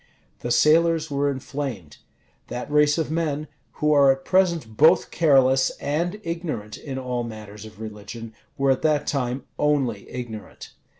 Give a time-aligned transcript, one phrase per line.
[0.39, 1.97] The sailors were inflamed.
[2.47, 7.65] That race of men, who are at present both careless and ignorant in all matters
[7.65, 10.73] of religion, were at that time only ignorant.